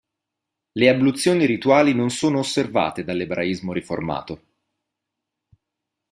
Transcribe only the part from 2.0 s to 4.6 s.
sono osservate dall'Ebraismo riformato.